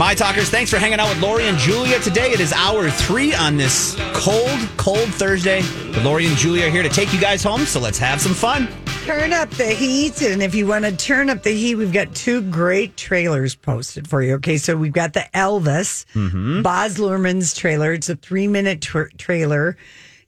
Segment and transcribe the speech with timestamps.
[0.00, 2.30] My talkers, thanks for hanging out with Lori and Julia today.
[2.30, 5.60] It is hour three on this cold, cold Thursday.
[5.92, 8.32] But Lori and Julia are here to take you guys home, so let's have some
[8.32, 8.66] fun.
[9.04, 10.22] Turn up the heat.
[10.22, 14.08] And if you want to turn up the heat, we've got two great trailers posted
[14.08, 14.36] for you.
[14.36, 16.62] Okay, so we've got the Elvis, mm-hmm.
[16.62, 17.92] Baz Luhrmann's trailer.
[17.92, 19.76] It's a three minute tra- trailer.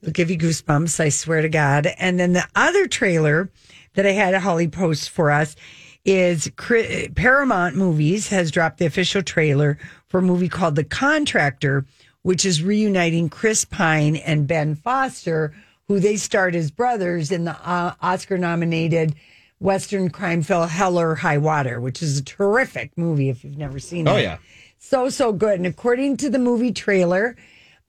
[0.02, 1.86] It'll give you goosebumps, I swear to God.
[1.96, 3.48] And then the other trailer
[3.94, 5.56] that I had Holly post for us
[6.04, 9.78] is Paramount Movies has dropped the official trailer
[10.08, 11.86] for a movie called The Contractor,
[12.22, 15.54] which is reuniting Chris Pine and Ben Foster,
[15.88, 19.14] who they starred as brothers in the uh, Oscar nominated
[19.60, 23.78] Western crime film Hell or High Water, which is a terrific movie if you've never
[23.78, 24.10] seen it.
[24.10, 24.38] Oh, yeah.
[24.78, 25.54] So, so good.
[25.54, 27.36] And according to the movie trailer,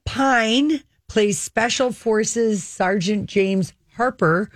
[0.04, 4.50] Pine plays Special Forces Sergeant James Harper,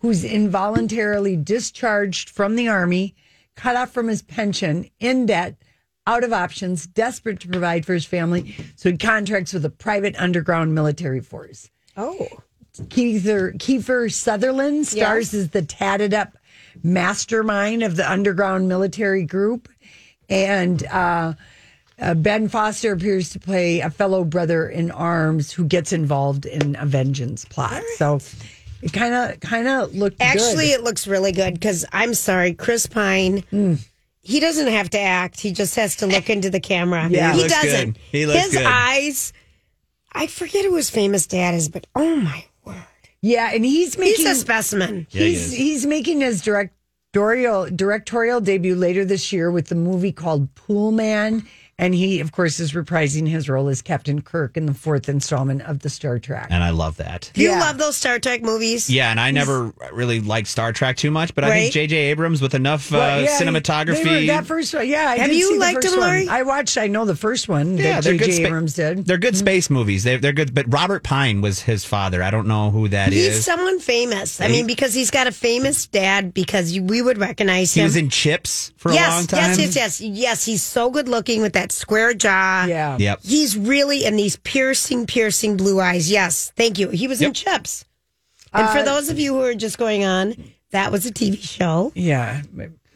[0.00, 3.14] who's involuntarily discharged from the Army,
[3.54, 5.56] cut off from his pension, in debt,
[6.06, 8.54] out of options, desperate to provide for his family.
[8.76, 11.70] So he contracts with a private underground military force.
[11.96, 12.28] Oh.
[12.84, 16.38] Kiefer, Kiefer Sutherland stars as the tatted up
[16.82, 19.68] mastermind of the underground military group.
[20.28, 21.34] And uh,
[22.00, 26.76] uh, Ben Foster appears to play a fellow brother in arms who gets involved in
[26.76, 27.82] a vengeance plot.
[27.96, 28.20] So
[28.82, 30.80] it kind of kind of looked Actually, good.
[30.80, 33.44] it looks really good because I'm sorry, Chris Pine.
[33.50, 33.74] Hmm.
[34.22, 37.08] He doesn't have to act; he just has to look into the camera.
[37.08, 37.32] Yeah.
[37.32, 37.92] He he looks doesn't.
[37.92, 37.98] good.
[38.12, 38.66] He looks His good.
[38.66, 39.32] eyes.
[40.12, 42.76] I forget who his famous dad is, but oh my word,
[43.22, 45.06] yeah, and he's making he's a specimen.
[45.10, 45.52] Yeah, he he's is.
[45.52, 51.46] he's making his directorial directorial debut later this year with the movie called Pool Man,
[51.80, 55.62] and he of course is reprising his role as Captain Kirk in the fourth installment
[55.62, 56.46] of the Star Trek.
[56.50, 57.30] And I love that.
[57.34, 57.60] You Yeah.
[57.60, 58.88] love those Star Trek movies?
[58.90, 61.72] Yeah, and I never really liked Star Trek too much, but I think Right.
[61.72, 61.96] J.J.
[61.96, 64.04] Abrams with enough uh, Well, yeah, cinematography.
[64.04, 65.08] they were- that first one, yeah.
[65.08, 66.28] I Have did you see the liked first them, one.
[66.28, 66.78] I watched.
[66.78, 68.26] I know the first one yeah, that they're good.
[68.26, 68.36] J.J.
[68.36, 69.06] spa- Abrams did.
[69.06, 70.04] They're good space movies.
[70.04, 70.54] They, they're good.
[70.54, 72.22] But Robert Pine was his father.
[72.22, 73.36] I don't know who that is.
[73.36, 74.40] He's someone famous.
[74.40, 76.34] I He- mean, because he's got a famous dad.
[76.34, 77.80] Because you, we would recognize him.
[77.80, 79.38] he was in Chips for a long time.
[79.40, 80.44] yes, yes, yes, yes.
[80.44, 82.64] He's so good looking with that square jaw.
[82.68, 82.96] Yeah.
[82.98, 83.20] Yep.
[83.22, 86.10] He's really in these piercing, piercing blue eyes.
[86.10, 86.88] Yes, thank you.
[86.90, 87.84] He was in Chips.
[88.52, 90.34] And Uh, for those of you who are just going on,
[90.72, 91.92] that was a TV show.
[91.94, 92.42] Yeah,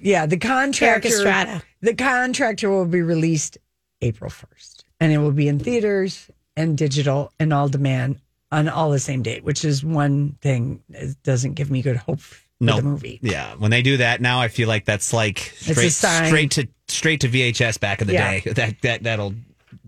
[0.00, 0.26] yeah.
[0.26, 1.62] The contractor.
[1.80, 3.58] The contractor will be released
[4.00, 8.20] April first, and it will be in theaters and digital and all demand
[8.50, 12.20] on all the same date, which is one thing that doesn't give me good hope
[12.20, 13.18] for no the movie.
[13.22, 17.20] Yeah, when they do that now, I feel like that's like straight, straight to straight
[17.20, 18.40] to VHS back in the Yeah.
[18.40, 18.52] day.
[18.54, 19.34] That that that'll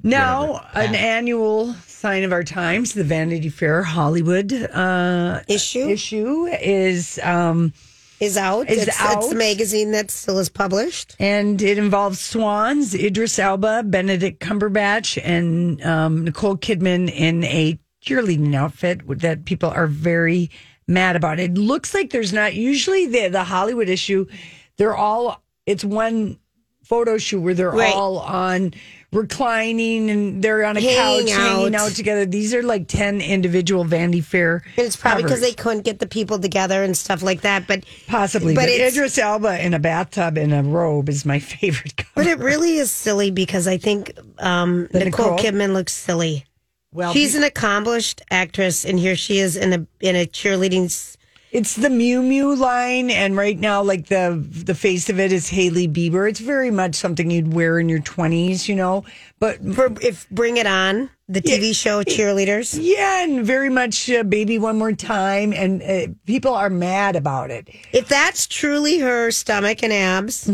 [0.02, 0.88] no, Whatever.
[0.88, 7.72] an annual sign of our times, the Vanity Fair Hollywood uh, Issue issue is, um,
[8.20, 8.68] is out.
[8.68, 9.28] Is it's, it's out.
[9.28, 11.16] the magazine that still is published.
[11.18, 18.54] and it involves swans, Idris Elba, Benedict Cumberbatch, and um, Nicole Kidman in a cheerleading
[18.54, 20.50] outfit that people are very
[20.86, 21.40] mad about.
[21.40, 24.26] It looks like there's not usually the the Hollywood issue.
[24.76, 26.38] They're all it's one
[26.88, 27.94] photo shoot where they're Right.
[27.94, 28.72] all on
[29.12, 31.82] reclining and they're on a Hanging couch hanging out.
[31.90, 32.26] out together.
[32.26, 34.62] These are like ten individual Vanity Fair.
[34.76, 37.66] And it's probably because they couldn't get the people together and stuff like that.
[37.66, 41.96] But possibly, but, but Idris Elba in a bathtub in a robe is my favorite.
[41.96, 42.10] Cover.
[42.14, 45.04] but it really is silly because I think um, Nicole,
[45.36, 45.38] Nicole?
[45.38, 46.44] Kidman looks silly.
[46.92, 51.16] well, She's an accomplished actress, and here she is in a in a cheerleading.
[51.56, 55.48] It's the Miu Miu line, and right now, like the the face of it is
[55.48, 56.28] Hailey Bieber.
[56.28, 59.06] It's very much something you'd wear in your twenties, you know.
[59.38, 62.78] But For if Bring It On, the TV show cheerleaders.
[62.78, 67.50] yeah, and very much uh, baby one more time, and uh, people are mad about
[67.50, 67.70] it.
[67.90, 70.50] If that's truly her stomach and abs,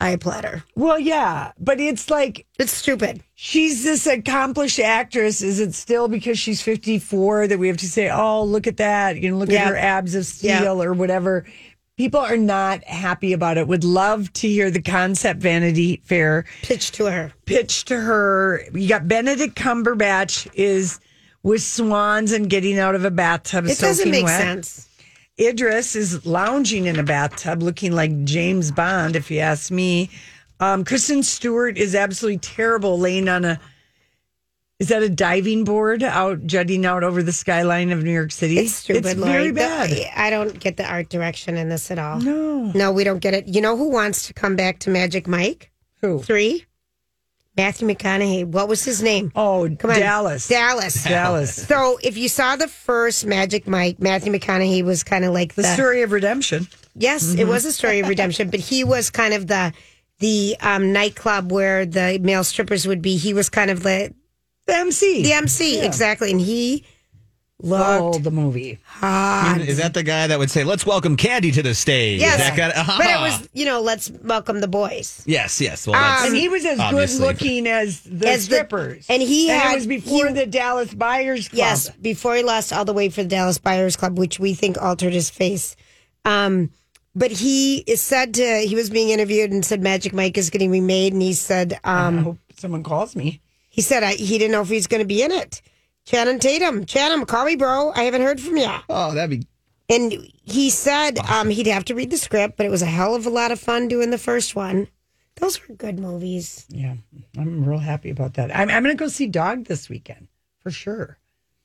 [0.00, 0.62] I applaud her.
[0.76, 3.20] Well, yeah, but it's like It's stupid.
[3.36, 5.42] She's this accomplished actress.
[5.42, 9.16] Is it still because she's 54 that we have to say, oh, look at that?
[9.16, 11.46] You know, look at her abs of steel or whatever.
[11.96, 13.68] People are not happy about it.
[13.68, 17.32] Would love to hear the concept Vanity Fair Pitch to her.
[17.46, 18.64] pitch to her.
[18.74, 21.00] You got Benedict Cumberbatch is
[21.42, 23.66] with swans and getting out of a bathtub.
[23.66, 24.40] It doesn't make wet.
[24.40, 24.88] sense.
[25.38, 30.10] Idris is lounging in a bathtub looking like James Bond, if you ask me.
[30.60, 33.60] Um, Kristen Stewart is absolutely terrible laying on a,
[34.78, 38.58] is that a diving board out, jutting out over the skyline of New York City?
[38.58, 39.32] It's stupid, It's Lori.
[39.32, 39.90] very bad.
[40.16, 42.20] I don't get the art direction in this at all.
[42.20, 42.72] No.
[42.74, 43.48] No, we don't get it.
[43.48, 45.70] You know who wants to come back to Magic Mike?
[46.02, 46.20] Who?
[46.22, 46.64] Three?
[47.56, 48.44] Matthew McConaughey.
[48.44, 49.32] What was his name?
[49.34, 49.98] Oh, Come on.
[49.98, 50.46] Dallas.
[50.46, 51.04] Dallas.
[51.04, 51.54] Dallas.
[51.66, 55.62] So if you saw the first Magic Mike, Matthew McConaughey was kind of like The
[55.62, 56.68] the, story of redemption.
[56.94, 59.72] Yes, it was a story of redemption, but he was kind of the
[60.18, 63.16] the um, nightclub where the male strippers would be.
[63.16, 64.14] He was kind of the
[64.66, 65.22] The MC.
[65.22, 66.84] the MC exactly, and he
[67.64, 68.78] Oh, the movie.
[68.84, 69.62] hot.
[69.66, 72.20] Is that the guy that would say, "Let's welcome Candy to the stage"?
[72.20, 72.98] Yes, That guy, uh-huh.
[72.98, 75.22] but it was you know let's welcome the boys.
[75.26, 75.86] yes, yes.
[75.86, 79.06] Well, that's and he was as good looking as the As the- strippers.
[79.08, 81.56] and he and had- it was before he- the Dallas Buyers Club.
[81.58, 84.76] Yes, before he lost all the weight for the Dallas Buyers Club, which we think
[84.80, 85.76] altered his face.
[86.26, 86.70] Um,
[87.16, 90.70] but he is said to he was being interviewed and said Magic Mike is getting
[90.70, 93.40] remade, and he said I um, hope someone calls me.
[93.70, 95.62] he said I, he didn't know if he's going to be in it.
[96.04, 97.90] Channing Tatum, Channing, call me, bro.
[97.92, 98.70] I haven't heard from you.
[98.88, 99.46] Oh, that'd be.
[99.88, 100.12] And
[100.44, 103.26] he said um, he'd have to read the script, but it was a hell of
[103.26, 104.88] a lot of fun doing the first one.
[105.36, 106.64] Those were good movies.
[106.68, 106.94] Yeah,
[107.36, 108.54] I'm real happy about that.
[108.54, 110.28] I'm, I'm going to go see Dog this weekend
[110.60, 111.18] for sure.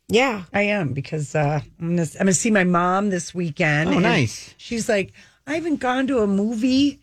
[0.07, 0.43] Yeah.
[0.53, 3.91] I am because uh, I'm going to I'm going to see my mom this weekend.
[3.91, 4.53] Oh, nice.
[4.57, 5.13] She's like,
[5.51, 6.99] I haven't gone to a movie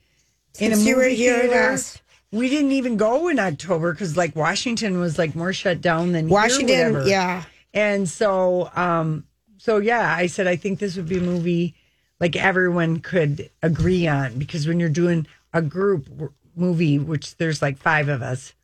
[0.59, 1.55] in a Since you were movie here theater.
[1.71, 2.01] last.
[2.33, 6.29] We didn't even go in October because like Washington was like more shut down than
[6.29, 7.09] here, Washington, whatever.
[7.09, 7.45] yeah.
[7.75, 9.25] And so, um,
[9.59, 11.75] so yeah, I said I think this would be a movie
[12.21, 17.61] like everyone could agree on because when you're doing a group w- movie, which there's
[17.63, 18.55] like five of us,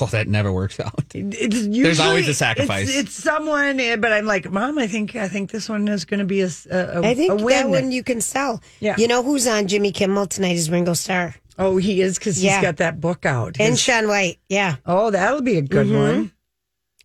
[0.00, 1.04] Oh, that never works out.
[1.14, 2.88] it's usually, always a sacrifice.
[2.88, 6.04] It's, it's someone, eh, but I'm like, Mom, I think I think this one is
[6.04, 7.46] going to be a, s- a- a- I think a win.
[7.46, 8.60] that one you can sell.
[8.80, 8.96] Yeah.
[8.98, 12.56] You know who's on Jimmy Kimmel tonight is Ringo Starr oh, he is because Yeah.
[12.56, 13.60] he's got that book out.
[13.60, 14.40] and Shaun White.
[14.48, 14.76] Yeah.
[14.86, 15.96] oh, that'll be a good Mm-hmm.
[16.16, 16.32] one.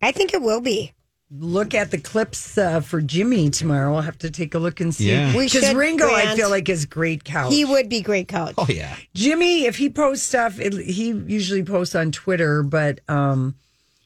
[0.02, 0.92] I think it will be.
[1.32, 3.92] Look at the clips uh, for Jimmy tomorrow.
[3.92, 5.10] We'll have to take a look and see.
[5.12, 5.32] Yeah.
[5.32, 7.52] Because should, Ringo, I feel like is great couch.
[7.52, 8.54] He would be great coach.
[8.58, 8.96] Oh yeah.
[9.14, 13.54] Jimmy, if he posts stuff, it, he usually posts on Twitter, but um,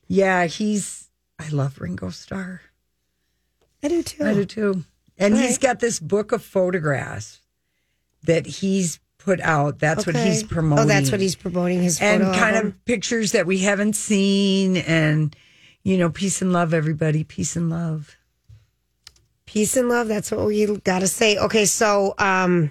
[0.06, 1.08] yeah, he's.
[1.38, 2.60] I love Ringo Starr.
[3.82, 4.24] I do too.
[4.24, 4.84] I do too.
[5.16, 5.60] And All he's right.
[5.60, 7.40] got this book of photographs
[8.24, 9.78] that he's put out.
[9.78, 10.84] That's what he's promoting.
[10.84, 12.66] Oh, that's what he's promoting his and kind album.
[12.68, 15.34] of pictures that we haven't seen, and
[15.84, 18.16] you know, peace and love, everybody, peace and love.
[19.46, 20.08] peace and love.
[20.08, 21.38] That's what we got to say.
[21.38, 22.70] Okay, so um,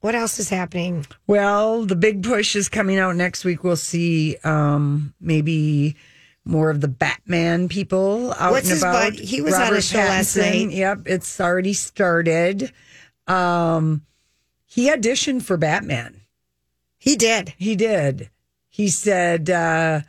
[0.00, 1.06] what else is happening?
[1.26, 3.62] Well, the big push is coming out next week.
[3.62, 5.96] We'll see um, maybe
[6.44, 9.12] more of the Batman people out What's and his about.
[9.12, 9.20] bud?
[9.20, 10.76] He was on a show last Pattinson, night.
[10.76, 12.72] Yep, it's already started.
[13.26, 14.02] Um,
[14.66, 16.20] he auditioned for Batman.
[16.98, 17.54] He did.
[17.58, 18.30] He did.
[18.68, 20.00] He said uh,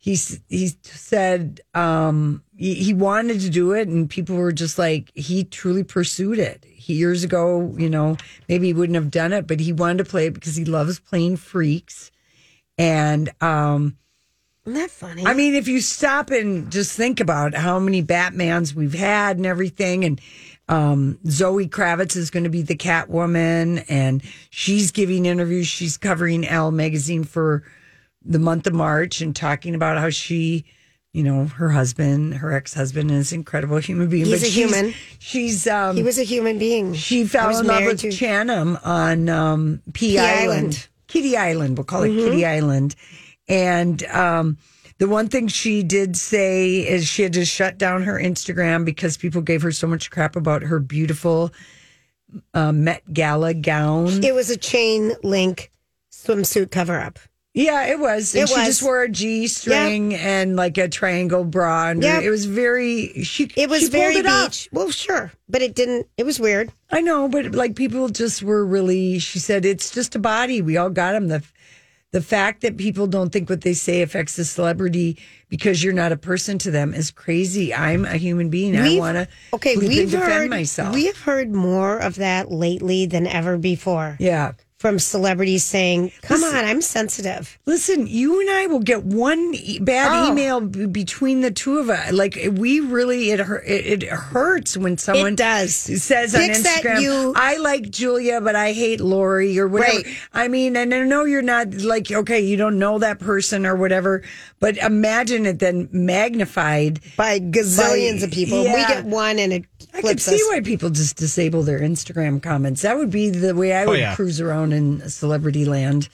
[0.00, 0.16] he
[0.48, 5.42] he said um, he, he wanted to do it, and people were just like he
[5.44, 6.64] truly pursued it.
[6.64, 8.16] He, years ago, you know,
[8.48, 11.00] maybe he wouldn't have done it, but he wanted to play it because he loves
[11.00, 12.12] playing freaks.
[12.78, 13.98] And um,
[14.64, 15.26] Isn't that funny?
[15.26, 19.46] I mean, if you stop and just think about how many Batmans we've had and
[19.46, 20.20] everything, and
[20.68, 25.66] um, Zoe Kravitz is going to be the Catwoman, and she's giving interviews.
[25.66, 27.64] She's covering Elle magazine for
[28.28, 30.64] the month of March and talking about how she,
[31.12, 34.26] you know, her husband, her ex husband, is an incredible human being.
[34.26, 34.94] He's a she's, human.
[35.18, 36.94] She's um, he was a human being.
[36.94, 40.38] she fell in love with to- Chanham on um, P, P Island.
[40.38, 40.72] Island.
[40.74, 40.92] Mm-hmm.
[41.08, 41.78] Kitty Island.
[41.78, 42.94] We'll call it Kitty Island.
[43.48, 44.58] And um,
[44.98, 49.16] the one thing she did say is she had to shut down her Instagram because
[49.16, 51.50] people gave her so much crap about her beautiful
[52.52, 54.22] uh, Met Gala gown.
[54.22, 55.70] It was a chain link
[56.12, 57.18] swimsuit cover up.
[57.58, 58.34] Yeah, it was.
[58.34, 58.66] And It she was.
[58.66, 61.88] just wore a G string and like a triangle bra.
[61.90, 62.22] And Yep.
[62.22, 63.22] It was very.
[63.24, 63.50] She.
[63.56, 64.68] It was she very it beach.
[64.72, 66.06] Well, sure, but it didn't.
[66.16, 66.70] It was weird.
[66.92, 69.18] I know, but like people just were really.
[69.18, 70.62] She said it's just a body.
[70.62, 71.28] We all got them.
[71.28, 71.42] The
[72.10, 75.18] the fact that people don't think what they say affects the celebrity
[75.50, 77.74] because you're not a person to them is crazy.
[77.74, 78.74] I'm a human being.
[78.78, 80.94] I We've- want to Okay, we've defend heard myself.
[80.94, 84.16] we have heard more of that lately than ever before.
[84.20, 89.52] yeah, from celebrities saying, "Come on, I'm sensitive." Listen, you and I will get one
[89.54, 90.30] e- bad Oh.
[90.30, 92.12] email b- between the two of us.
[92.12, 95.74] Like we really, it it, it hurts when someone does.
[95.74, 99.96] says on Instagram, you- "I like Julia, but I hate Lori" or whatever.
[99.98, 100.06] Right.
[100.32, 103.74] I mean, and I know you're not like okay, you don't know that person or
[103.74, 104.22] whatever,
[104.60, 107.00] but imagine it then magnified.
[107.16, 110.42] By gazillions By- of people, we get one, and it I could see us.
[110.48, 112.82] why people just disable their Instagram comments.
[112.82, 114.14] That would be the way I would yeah.
[114.14, 116.08] cruise around in celebrity land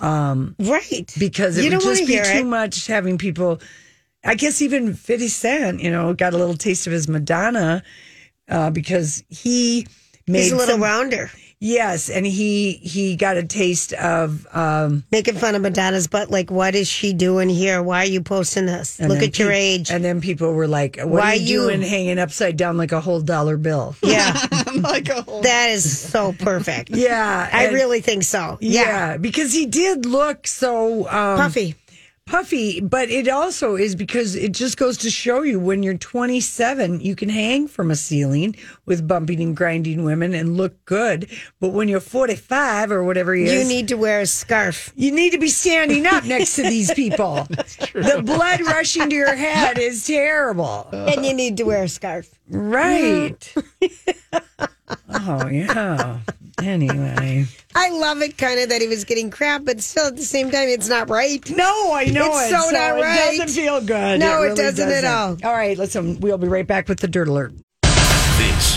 [0.00, 1.12] Um, right?
[1.18, 2.46] because it you would don't just be too it.
[2.46, 3.60] much having people.
[4.24, 7.82] I guess even 50 Cent, you know, got a little taste of his Madonna
[8.48, 9.86] uh, because he
[10.26, 11.30] made He's a little some- rounder,
[11.66, 16.30] Yes, and he he got a taste of um, making fun of Madonna's butt.
[16.30, 17.82] Like, what is she doing here?
[17.82, 19.00] Why are you posting this?
[19.00, 19.90] Look then at your age.
[19.90, 22.92] And then people were like, "What Why are you, you- doing hanging upside down like
[22.92, 24.36] a whole dollar bill?" yeah,
[24.76, 26.90] like a whole that is so perfect.
[26.94, 28.58] Yeah, I and- really think so.
[28.60, 31.76] yeah, Yeah, because he did look so um, puffy.
[32.26, 37.00] puffy, but it also is because it just goes to show you when you're 27,
[37.00, 38.54] you can hang from a ceiling
[38.86, 41.30] with bumping and grinding women and look good.
[41.60, 44.92] But when you're 45 or whatever he You is, need to wear a scarf.
[44.96, 47.44] you need to be standing up next to these people.
[47.48, 50.88] the blood rushing to your head is terrible.
[50.92, 52.28] and you need to wear a scarf.
[52.48, 53.54] Right.
[55.08, 56.20] oh, yeah.
[56.62, 57.46] Anyway.
[57.74, 60.50] I love it kind of that he was getting crap, but still at the same
[60.50, 61.42] time, it's not right.
[61.50, 62.50] No, I know It's it.
[62.50, 63.34] so not right.
[63.34, 64.20] it doesn't feel good.
[64.20, 65.36] No, it really doesn't at all.
[65.42, 67.52] All right, listen, we'll be right back with the dirt alert.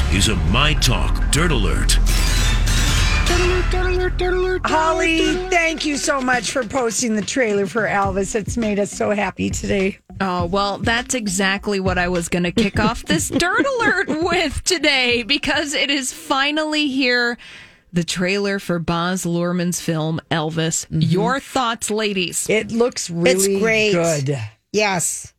[0.09, 1.93] This is a My Talk Dirt Alert.
[4.65, 8.33] Holly, thank you so much for posting the trailer for Elvis.
[8.33, 9.99] It's made us so happy today.
[10.21, 14.63] Oh, well, that's exactly what I was going to kick off this dirt alert with
[14.63, 17.37] today because it is finally here.
[17.93, 20.85] The trailer for Baz Luhrmann's film Elvis.
[20.87, 21.01] Mm-hmm.
[21.01, 22.49] Your thoughts, ladies?
[22.49, 23.91] It looks really great.
[23.91, 24.39] good.
[24.71, 25.33] Yes.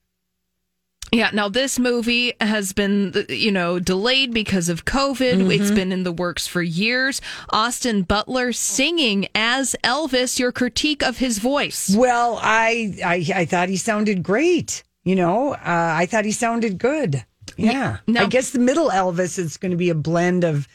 [1.13, 5.51] Yeah, now this movie has been, you know, delayed because of COVID.
[5.51, 7.21] It's been in the works for years.
[7.51, 11.95] Austin Butler singing as Elvis, your critique of his voice.
[11.97, 14.83] Well, I, I I thought he sounded great.
[15.05, 17.25] You know, uh, I thought he sounded good.
[17.57, 17.99] Yeah.
[18.07, 18.23] no.
[18.23, 20.69] I guess the middle Elvis is going to be a blend of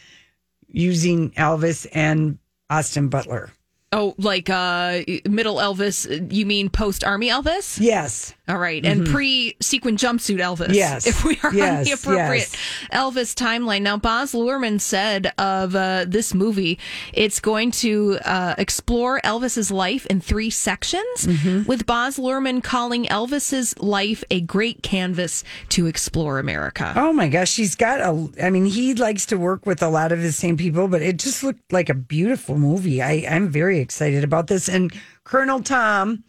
[0.67, 3.51] using Elvis and Austin Butler.
[3.91, 7.77] Oh, like uh middle Elvis, you mean post army Elvis?
[7.79, 8.33] Yes.
[8.45, 10.65] All right, and pre sequin jumpsuit Elvis.
[10.65, 10.73] Mm-hmm.
[10.73, 11.07] Yes.
[11.07, 12.55] if we are on the appropriate yes.
[12.91, 13.83] Elvis timeline.
[13.83, 16.77] Now, Baz Luhrmann said of uh, this movie,
[17.13, 21.63] it's going to uh, explore Elvis's life in three sections, Mm-hmm.
[21.63, 26.93] with Baz Luhrmann calling Elvis's life a great canvas to explore America.
[26.97, 28.29] Oh my gosh, he's got a.
[28.45, 31.17] I mean, he likes to work with a lot of the same people, but it
[31.17, 33.01] just looked like a beautiful movie.
[33.01, 34.67] I, I'm very excited about this.
[34.67, 34.91] And
[35.23, 36.25] Colonel Tom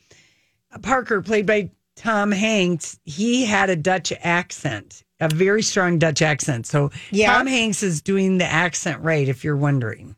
[0.83, 1.71] Parker, played by
[2.05, 6.67] Tom Hanks, he had a Dutch accent, a very strong Dutch accent.
[6.67, 7.33] So Yeah.
[7.35, 10.15] Tom Hanks is doing the accent right, if you're wondering.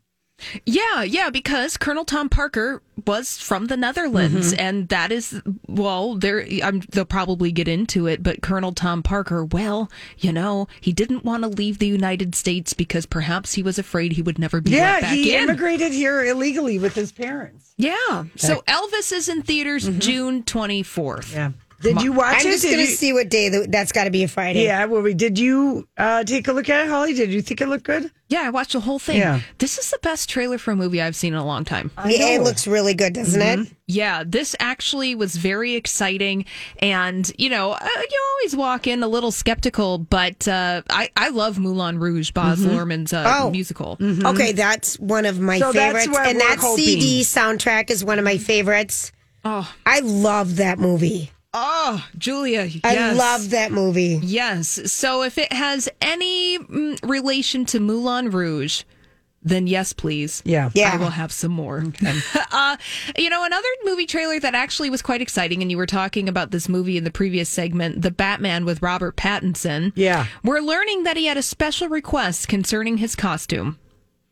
[0.67, 4.59] Yeah, yeah, because Colonel Tom Parker was from the Netherlands, Mm-hmm.
[4.59, 6.45] and that is well, there.
[6.63, 9.89] I'm, they'll probably get into it, but Colonel Tom Parker, well,
[10.19, 14.11] you know, he didn't want to leave the United States because perhaps he was afraid
[14.11, 15.45] he would never be Yeah, back he in.
[15.45, 17.73] immigrated here illegally with his parents.
[17.77, 20.83] yeah, so Elvis is in theaters June 24th.
[20.83, 21.35] Mm-hmm.
[21.35, 21.51] Yeah.
[21.81, 22.41] Did you watch it?
[22.41, 22.51] I'm it?
[22.51, 24.63] just Did going to you- see what day that, that's got to be a Friday.
[24.63, 27.13] Yeah, well, we- did you uh, take a look at it, Holly?
[27.13, 28.11] Did you think it looked good?
[28.29, 29.17] Yeah, I watched the whole thing.
[29.19, 29.39] Yeah.
[29.59, 31.91] This is the best trailer for a movie I've seen in a long time.
[32.05, 33.61] Yeah, it looks really good, doesn't Mm-hmm.
[33.61, 33.67] it?
[33.89, 36.43] Yeah, this actually was very exciting.
[36.79, 41.29] And, you know, uh, you always walk in a little skeptical, but uh, I, I
[41.29, 43.49] love Moulin Rouge, Baz Luhrmann's uh, Oh.
[43.51, 43.97] musical.
[44.01, 46.07] Okay, that's one of my So that's favorites.
[46.09, 46.83] what And we're that hoping.
[46.83, 49.13] CD soundtrack is one of my favorites.
[49.45, 51.31] Oh, I love that movie.
[51.53, 52.69] Oh, Julia.
[52.83, 53.17] I yes.
[53.17, 54.19] love that movie.
[54.21, 54.91] Yes.
[54.91, 58.83] So if it has any mm, relation to Moulin Rouge,
[59.43, 60.41] then yes, please.
[60.45, 60.69] Yeah.
[60.73, 60.93] Yeah.
[60.93, 61.85] I will have some more.
[62.51, 62.77] uh,
[63.17, 66.51] you know, another movie trailer that actually was quite exciting, and you were talking about
[66.51, 69.93] this movie in the previous segment, The Batman with Robert Pattinson.
[69.95, 70.27] Yeah.
[70.43, 73.79] We're learning that he had a special request concerning his costume.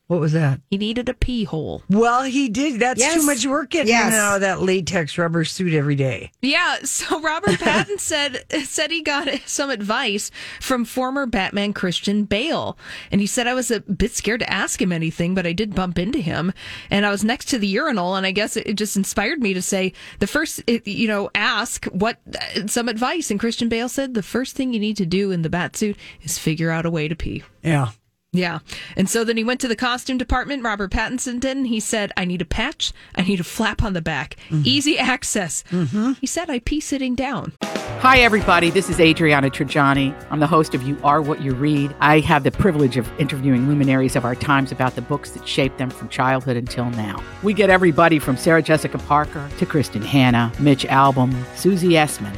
[0.07, 0.61] What was that?
[0.69, 1.81] He needed a pee hole.
[1.89, 2.79] Well, he did.
[2.79, 3.15] That's Yes.
[3.15, 4.13] too much work getting Yes.
[4.13, 6.31] out of that latex rubber suit every day.
[6.43, 10.29] Yeah, so Robert Pattinson said said he got some advice
[10.61, 12.77] from former Batman Christian Bale,
[13.11, 15.73] and he said I was a bit scared to ask him anything, but I did
[15.73, 16.53] bump into him,
[16.91, 19.61] and I was next to the urinal, and I guess it just inspired me to
[19.61, 22.19] say the first, you know, ask what
[22.55, 25.41] uh, some advice, and Christian Bale said the first thing you need to do in
[25.41, 27.43] the bat suit is figure out a way to pee.
[27.63, 27.89] Yeah.
[28.35, 28.59] Yeah.
[28.95, 32.11] And so then he went to the costume department, Robert Pattinson did, and he said,
[32.17, 32.91] I need a patch.
[33.15, 34.35] I need a flap on the back.
[34.49, 34.63] Mm-hmm.
[34.65, 35.63] Easy access.
[35.71, 36.13] Mm-hmm.
[36.21, 37.53] He said, I pee sitting down.
[37.99, 38.69] Hi, everybody.
[38.69, 40.13] This is Adriana Trigiani.
[40.29, 41.95] I'm the host of You Are What You Read.
[42.01, 45.79] I have the privilege of interviewing luminaries of our times about the books that shaped
[45.79, 47.23] them from childhood until now.
[47.41, 52.37] We get everybody from Sarah Jessica Parker to Kristin Hannah, Mitch Albom, Susie Essman,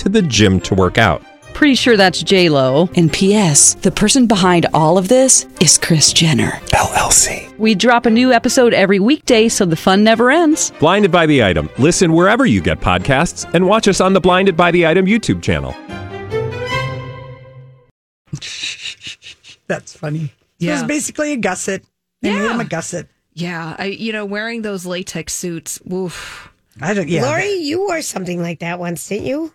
[0.00, 1.22] to the gym to work out.
[1.54, 2.88] Pretty sure that's J Lo.
[2.96, 3.74] And P.S.
[3.74, 7.56] The person behind all of this is Kris Jenner LLC.
[7.58, 10.72] We drop a new episode every weekday, so the fun never ends.
[10.80, 11.68] Blinded by the item.
[11.78, 15.42] Listen wherever you get podcasts, and watch us on the Blinded by the Item YouTube
[15.42, 15.74] channel.
[19.66, 20.32] That's funny.
[20.60, 21.82] So It was basically a gusset.
[22.22, 22.54] They made Yeah.
[22.54, 23.06] him a gusset.
[23.34, 23.76] Yeah.
[23.78, 25.80] I, you know, wearing those latex suits.
[25.92, 26.50] Oof.
[26.80, 27.08] I don't.
[27.08, 27.22] Yeah.
[27.24, 29.52] Lori, you wore something like that once, didn't you?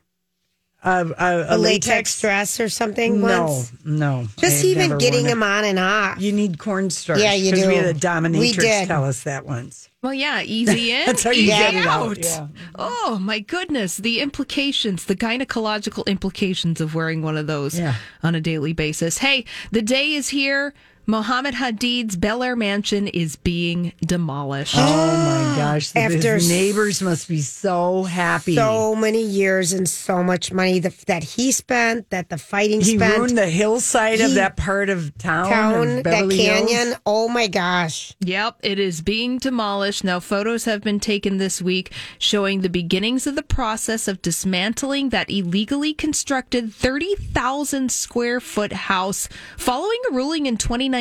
[0.86, 3.72] Uh, uh, A, latex, dress or something No, once?
[3.84, 4.28] no.
[4.38, 6.22] Just I've even getting them on and off.
[6.22, 7.20] You need cornstarch.
[7.20, 7.76] Yeah, you 'cause We do.
[7.82, 8.88] had a dominatrix We dominatrix did.
[8.88, 9.90] tell us that once.
[10.04, 12.10] Well, yeah, easy in, That's how you easy get it out.
[12.12, 12.48] out, yeah.
[12.78, 17.96] Oh my goodness, the implications, the gynecological implications of wearing one of those Yeah.
[18.22, 19.18] on a daily basis.
[19.18, 20.74] Hey, the day is here.
[21.08, 24.76] Mohammed Hadid's Bel Air mansion is being demolished.
[24.76, 25.96] Oh my gosh!
[25.96, 28.56] After his neighbors must be so happy.
[28.56, 32.98] so many years and so much money that, that he spent, that the fighting he
[32.98, 33.18] spent.
[33.18, 36.70] ruined the hillside of that part of town, town, of that Beverly Hills.
[36.72, 36.96] canyon.
[37.06, 38.16] Oh my gosh.
[38.22, 40.04] Yep, it is being demolished.
[40.04, 45.10] Now, photos have been taken this week showing the beginnings of the process of dismantling
[45.10, 50.95] that illegally constructed 30,000 square foot house following a ruling in 2019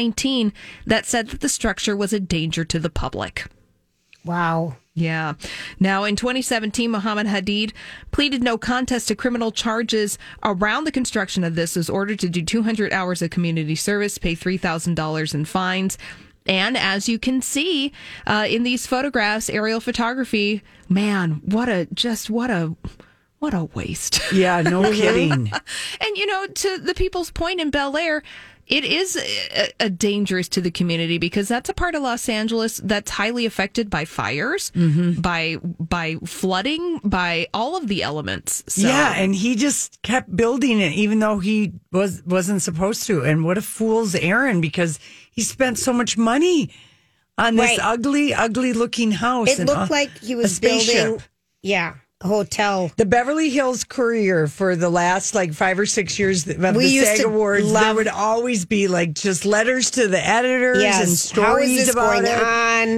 [0.87, 3.47] that said that the structure was a danger to the public.
[4.25, 4.77] Wow.
[4.95, 5.35] Yeah.
[5.81, 7.73] Now, in 2017, Mohammed Hadid
[8.13, 12.43] pleaded no contest to criminal charges around the construction of this, was ordered to do
[12.43, 15.99] 200 hours of community service, pay $3,000 in fines.
[16.47, 17.93] And as you can see
[18.27, 22.77] uh, in these photographs, aerial photography, man, what a just what a
[23.39, 24.21] what a waste.
[24.33, 25.51] Yeah, no kidding.
[26.01, 28.23] And you know, to the people's point in Bel Air,
[28.67, 32.79] it is a, a dangerous to the community because that's a part of Los Angeles
[32.85, 35.21] that's highly affected by fires, Mm-hmm.
[35.21, 38.63] by by flooding, by all of the elements.
[38.69, 43.23] So, Yeah, and he just kept building it, even though he was wasn't supposed to.
[43.23, 44.99] And what a fool's errand because
[45.31, 46.71] he spent so much money
[47.37, 47.79] on this Right.
[47.83, 49.49] ugly, ugly looking house.
[49.51, 50.95] It and, looked uh, like he was spaceship.
[50.95, 51.23] building,
[51.63, 52.91] yeah, a hotel.
[52.97, 56.89] The Beverly Hills Courier for the last like five or six years of We the
[56.89, 61.07] used SAG to Awards, there would always be like just letters to the editors Yes.
[61.07, 62.43] and stories is this about going it.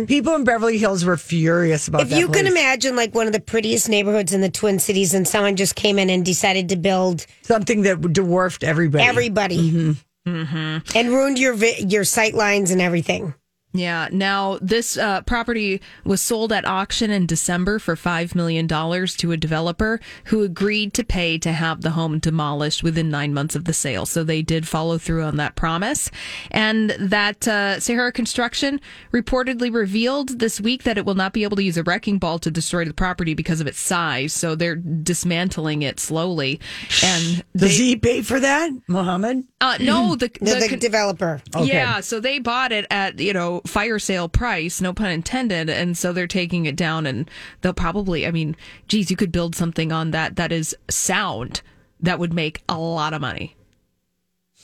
[0.00, 0.06] on?
[0.06, 3.32] People in Beverly Hills were furious about If that you can imagine, like one of
[3.32, 6.76] the prettiest neighborhoods in the Twin Cities, and someone just came in and decided to
[6.76, 9.04] build something that dwarfed everybody.
[9.04, 10.98] everybody Mm-hmm.
[10.98, 13.32] and ruined your vi- your sight lines and everything.
[13.76, 14.08] Yeah.
[14.10, 19.36] Now, this uh, property was sold at auction in December for $5 million to a
[19.36, 23.72] developer who agreed to pay to have the home demolished within nine months of the
[23.72, 24.06] sale.
[24.06, 26.10] So they did follow through on that promise.
[26.50, 28.80] And that uh, Sahara Construction
[29.12, 32.38] reportedly revealed this week that it will not be able to use a wrecking ball
[32.40, 34.32] to destroy the property because of its size.
[34.32, 36.60] So they're dismantling it slowly.
[37.04, 39.44] And Does they- he pay for that, Mohammed?
[39.60, 41.40] Uh, no, the, The, the the con- developer.
[41.54, 41.66] Okay.
[41.68, 45.96] yeah, so they bought it at, you know, fire sale price, no pun intended, and
[45.96, 48.56] so they're taking it down and they'll probably I mean,
[48.88, 51.62] geez, you could build something on that that is sound
[52.00, 53.56] that would make a lot of money.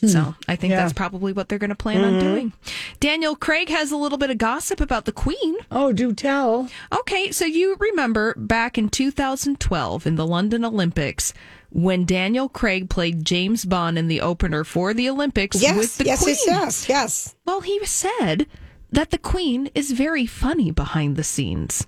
[0.01, 0.09] Hmm.
[0.09, 0.79] So I think Yeah.
[0.79, 2.21] that's probably what they're going to plan on mm-hmm.
[2.21, 2.53] doing.
[2.99, 5.57] Daniel Craig has a little bit of gossip about the Queen.
[5.71, 6.69] Oh, do tell.
[6.93, 11.33] Okay, so you remember back in 2012 in the London Olympics
[11.71, 16.05] when Daniel Craig played James Bond in the opener for the Olympics with Yes, the
[16.05, 16.37] yes, Queen.
[16.47, 17.35] yes, yes, yes.
[17.47, 18.47] Well, he said
[18.93, 21.87] that the Queen is very funny behind the scenes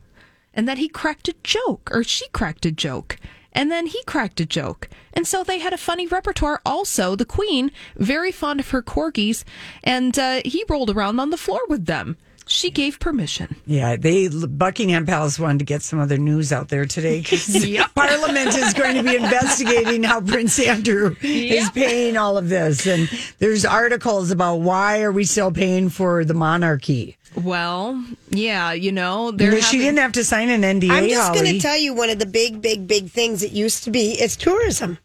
[0.54, 3.18] and that he cracked a joke or she cracked a joke
[3.52, 4.88] and then he cracked a joke.
[5.12, 6.60] And so they had a funny repertoire.
[6.66, 9.44] Also, the Queen, very fond of her corgis,
[9.84, 12.16] and uh, he rolled around on the floor with them.
[12.46, 13.56] She gave permission.
[13.66, 17.94] Yeah, they Buckingham Palace wanted to get some other news out there today because Yep.
[17.94, 23.08] Parliament is going to be investigating how Prince Andrew is paying all of this, and
[23.38, 27.16] there's articles about why are we still paying for the monarchy.
[27.34, 30.90] Well, yeah, you know, You they're she having- didn't have to sign an NDA.
[30.90, 33.84] I'm just going to tell you one of the big, big, big things it used
[33.84, 34.98] to be is tourism.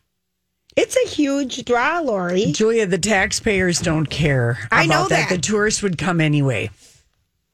[0.75, 2.51] It's a huge draw, Lori.
[2.51, 4.59] Julia, the taxpayers don't care.
[4.71, 5.29] I know that.
[5.29, 5.35] that.
[5.35, 6.69] The tourists would come anyway.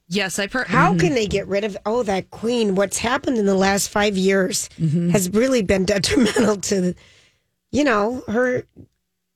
[0.07, 0.67] Yes, I've heard.
[0.67, 2.75] How can they get rid of oh that queen?
[2.75, 5.09] What's happened in the last five years Mm-hmm.
[5.09, 6.93] has really been detrimental to,
[7.71, 8.63] you know, her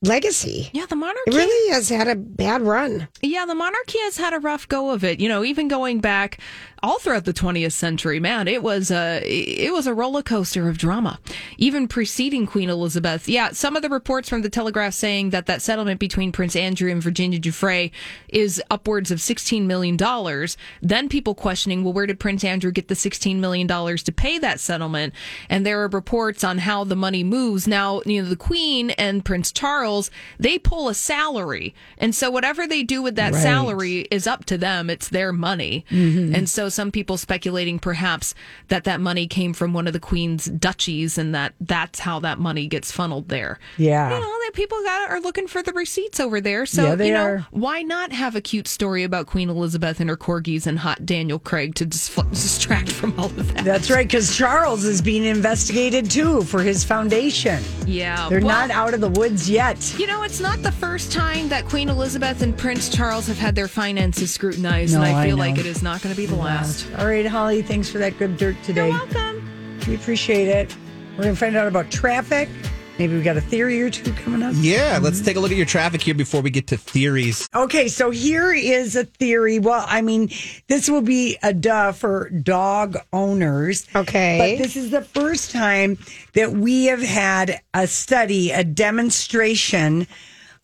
[0.02, 0.70] legacy.
[0.74, 1.22] Yeah, the monarchy.
[1.28, 3.08] It really has had a bad run.
[3.22, 5.20] Yeah, the monarchy has had a rough go of it.
[5.20, 6.40] You know, even going back
[6.84, 10.78] all throughout the 20th century, man, it was a it was a roller coaster of
[10.78, 11.20] drama.
[11.58, 13.28] Even preceding Queen Elizabeth.
[13.28, 16.90] Yeah, some of the reports from the Telegraph saying that that settlement between Prince Andrew
[16.92, 17.92] and Virginia Giuffre
[18.30, 20.58] is upwards of 16 million dollars.
[20.82, 24.38] Then people questioning, well, where did Prince Andrew get the 16 million dollars to pay
[24.40, 25.14] that settlement?
[25.50, 27.68] And there are reports on how the money moves.
[27.68, 31.74] Now, you know, the Queen and Prince Charles, they pull a salary.
[31.98, 33.44] And so whatever they do with that Right.
[33.44, 34.90] salary is up to them.
[34.90, 35.86] It's their money.
[35.92, 36.34] Mm-hmm.
[36.36, 38.34] And so some people speculating perhaps
[38.70, 42.40] that that money came from one of the Queen's duchies and that that's how that
[42.40, 43.60] money gets funneled there.
[43.78, 44.10] Yeah.
[44.10, 46.66] You know, that people got are looking for the receipts over there.
[46.66, 47.48] So, Yeah, you know, are.
[47.52, 51.40] why not have a cute story about Queen Elizabeth and her corgis and hot Daniel
[51.40, 53.66] Craig to dis- distract from all of that?
[53.66, 57.64] That's right, because Charles is being investigated too for his foundation.
[57.86, 58.30] Yeah.
[58.30, 59.96] They're well, not out of the woods yet.
[60.00, 63.56] You know, it's not the first time that Queen Elizabeth and Prince Charles have had
[63.56, 65.44] their finances scrutinized, No, and I I feel know.
[65.44, 66.59] like it is not going to be the last.
[66.60, 68.90] All right, Holly, thanks for that good dirt today.
[68.90, 69.80] You're welcome.
[69.88, 70.76] We appreciate it.
[71.12, 72.50] We're going to find out about traffic.
[72.98, 74.54] Maybe we got a theory or two coming up.
[74.58, 77.48] Yeah, let's take a look at your traffic here before we get to theories.
[77.56, 79.58] Okay, so here is a theory.
[79.58, 80.32] Well, I mean,
[80.68, 83.88] this will be a duh for dog owners.
[83.96, 84.58] Okay.
[84.58, 85.98] But this is the first time
[86.34, 90.08] that we have had a study, a demonstration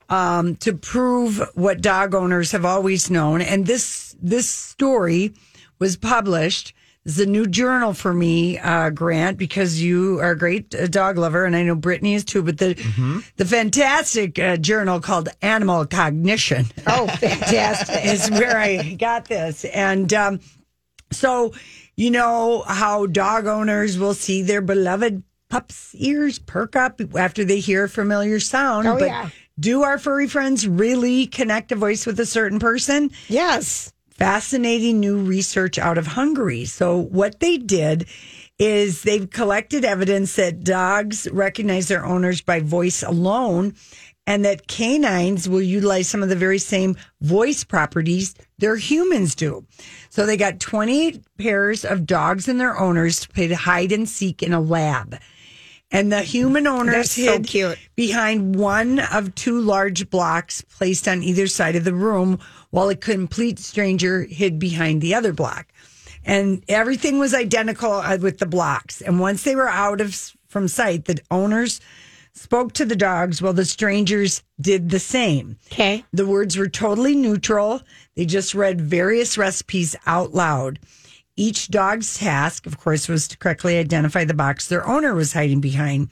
[0.10, 3.42] um, to prove what dog owners have always known.
[3.42, 5.34] And this this story
[5.80, 6.74] was published.
[7.04, 10.88] This is a new journal for me, uh, Grant, because you are a great uh,
[10.88, 12.42] dog lover, and I know Brittany is too.
[12.42, 12.74] But the
[13.38, 18.06] the fantastic uh, journal called Animal Cognition Oh, fantastic.
[18.12, 19.66] is where I got this.
[19.66, 20.40] And um,
[21.12, 21.54] so,
[21.96, 27.60] you know how dog owners will see their beloved pup's ears perk up after they
[27.60, 28.88] hear a familiar sound.
[28.88, 29.30] Oh, but yeah.
[29.60, 33.12] do our furry friends really connect a voice with a certain person?
[33.28, 33.94] yes.
[34.18, 36.66] Fascinating new research out of Hungary.
[36.66, 38.08] So, what they did
[38.58, 43.74] is they've collected evidence that dogs recognize their owners by voice alone
[44.28, 49.66] and that canines will utilize some of the very same voice properties their humans do.
[50.10, 54.42] So, they got 28 pairs of dogs and their owners to play hide and seek
[54.42, 55.18] in a lab.
[55.92, 57.78] And the human owners so hid cute.
[57.96, 62.40] behind one of two large blocks placed on either side of the room,
[62.72, 65.68] while a complete stranger hid behind the other block.
[66.26, 69.02] And everything was identical uh, with the blocks.
[69.02, 71.80] And once they were out of from sight, the owners
[72.34, 75.58] spoke to the dogs while the strangers did the same.
[75.72, 76.04] Okay.
[76.12, 77.82] The words were totally neutral.
[78.16, 80.80] They just read various recipes out loud.
[81.38, 85.62] Each dog's task, of course, was to correctly identify the box their owner was hiding
[85.62, 86.10] behind.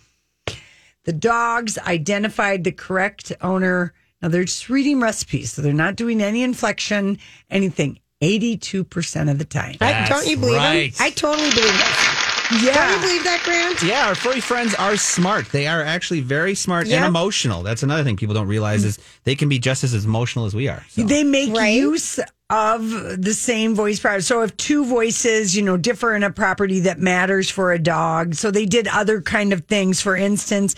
[1.06, 3.94] The dogs identified the correct owner.
[4.22, 8.00] Now they're just reading recipes, so they're not doing any inflection, anything.
[8.22, 9.76] 82% of the time.
[9.82, 10.94] I, don't you believe right.
[10.94, 10.94] him?
[10.98, 12.23] I totally believe
[12.62, 12.74] that.
[12.76, 13.84] Don't you believe that, Grant?
[13.84, 15.50] Yeah, our furry friends are smart.
[15.52, 16.98] They are actually very smart Yeah.
[16.98, 17.64] and emotional.
[17.64, 20.68] That's another thing people don't realize is they can be just as emotional as we
[20.68, 20.84] are.
[20.90, 21.04] So.
[21.04, 21.74] They make Right?
[21.76, 24.22] use of the same voice property.
[24.22, 28.36] So if two voices, you know, differ in a property that matters for a dog,
[28.36, 30.02] so they did other kind of things.
[30.02, 30.76] For instance,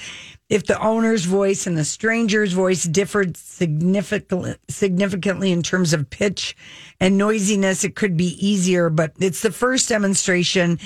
[0.48, 6.56] if the owner's voice and the stranger's voice differed significantly significantly in terms of pitch
[7.00, 8.90] and noisiness, it could be easier.
[8.90, 10.80] But it's the first demonstration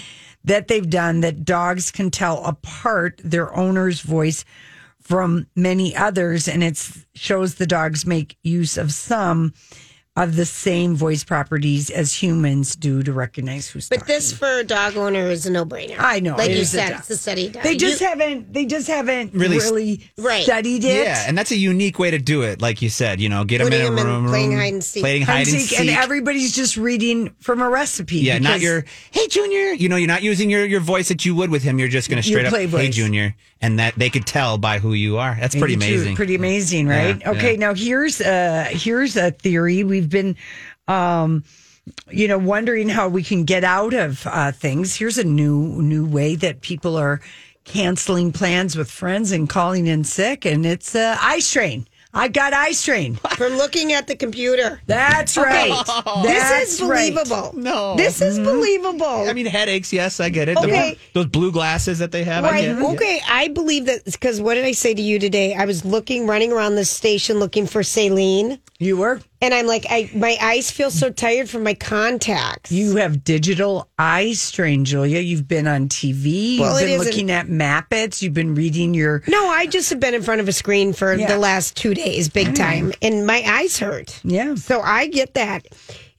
[0.43, 4.45] that they've done that dogs can tell apart their owner's voice
[4.99, 6.79] from many others, and it
[7.15, 9.53] shows the dogs make use of some
[10.19, 14.15] of the same voice properties as humans do to recognize who's But talking.
[14.15, 15.95] this for a dog owner is a no brainer.
[15.97, 17.63] I know, Like you is a said, it's a study done.
[17.63, 20.43] they just You- haven't they just haven't Really really, Right.
[20.43, 21.05] studied it.
[21.05, 22.61] Yeah, and that's a unique way to do it.
[22.61, 25.01] Like you said, you know, get them in a them room, playing hide and seek.
[25.03, 25.79] playing Hide hide and and seek, seek.
[25.79, 28.17] and everybody's just reading from a recipe.
[28.17, 29.71] yeah, not your hey Junior.
[29.73, 31.79] You know, you're not using your, your voice that you would with him.
[31.79, 32.95] You're just going to straight up play hey voice.
[32.95, 35.35] Junior, and that they could tell by who you are.
[35.39, 36.15] That's pretty 82, amazing.
[36.15, 37.19] Pretty amazing, right?
[37.19, 37.59] Yeah, okay, yeah.
[37.59, 39.83] now here's uh here's a theory.
[39.83, 40.35] We've been
[40.87, 41.43] um
[42.11, 44.95] you know, wondering how we can get out of uh, things.
[44.95, 47.21] Here's a new new way that people are
[47.65, 51.87] canceling plans with friends and calling in sick, and it's uh, eye strain.
[52.13, 53.15] I got eye strain.
[53.37, 54.81] For looking at the computer.
[54.87, 55.69] That's right.
[56.23, 57.13] this is That's right.
[57.13, 57.53] believable.
[57.55, 57.95] No.
[57.95, 58.45] This is mm-hmm.
[58.45, 59.29] believable.
[59.29, 59.93] I mean, headaches.
[59.93, 60.57] Yes, I get it.
[60.57, 60.97] Okay.
[61.13, 62.45] The, those blue glasses that they have.
[62.45, 62.61] I Right.
[62.61, 62.83] get it.
[62.83, 63.21] Okay.
[63.29, 65.53] I believe that because what did I say to you today?
[65.53, 69.21] I was looking, running around the station looking for saline, You were.
[69.41, 72.71] And I'm like, I my eyes feel so tired from my contacts.
[72.71, 75.19] You have digital eye strain, Julia.
[75.19, 76.59] You've been on TV.
[76.59, 78.21] Well, You've been looking at Mappets.
[78.21, 79.23] You've been reading your.
[79.27, 81.27] no, I just have been in front of a screen for Yeah.
[81.27, 84.19] the last two days, big time, and my eyes hurt.
[84.23, 84.55] Yeah.
[84.55, 85.67] So I get that.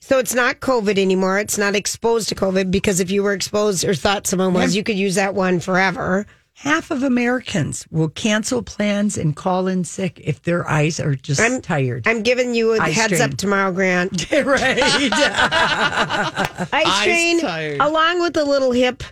[0.02, 1.38] So it's not COVID anymore.
[1.38, 4.82] It's not exposed to COVID because if you were exposed or thought someone was, you
[4.82, 6.26] could use that one forever.
[6.54, 11.40] Half of Americans will cancel plans and call in sick if their eyes are just
[11.40, 12.06] I'm tired.
[12.06, 13.30] I'm giving you a Eye heads strain.
[13.30, 14.30] up tomorrow, Grant.
[14.32, 14.78] right.
[14.82, 17.80] Eye Eyes strain tired.
[17.80, 19.02] along with a little hip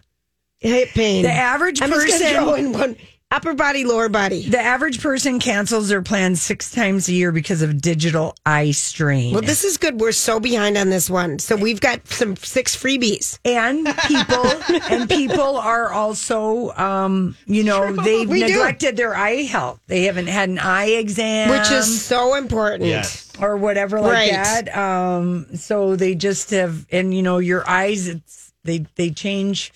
[0.59, 1.23] hip pain.
[1.23, 2.97] The average I'm just gonna person- throw in one
[3.31, 4.49] upper body, lower body.
[4.49, 9.33] the average person cancels their plans six times a year because of digital eye strain.
[9.35, 10.01] Well, this is good.
[10.01, 11.39] We're so behind on this one.
[11.39, 13.39] So we've got some six freebies.
[13.45, 14.47] and people
[14.91, 18.49] and people are also um you know they've We do.
[18.55, 22.85] neglected their eye health they haven't had an eye exam Which is so important.
[22.85, 23.31] Yes.
[23.41, 24.33] or whatever like Right.
[24.33, 29.73] that um so they just have and you know your eyes it's they they change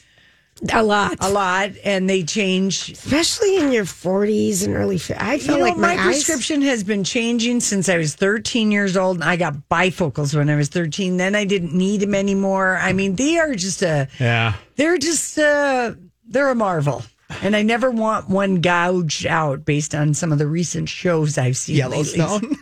[0.73, 1.17] A lot.
[1.21, 5.17] a lot and they change Especially in your 40s and early 50s.
[5.21, 6.05] I you feel know, like my, my, eyes.
[6.25, 9.17] prescription has been changing since I was 13 years old.
[9.17, 11.17] And I got bifocals when I was 13.
[11.17, 12.77] Then I didn't need them anymore.
[12.77, 14.55] I mean, they are just a Yeah.
[14.77, 15.97] they're just a.
[16.29, 17.03] they're a marvel
[17.43, 21.57] and i never want one gouged out based on some of the recent shows i've
[21.57, 21.77] seen.
[21.77, 22.57] Yellowstone.